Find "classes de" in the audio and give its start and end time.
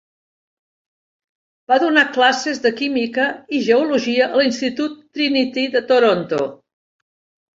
2.15-2.71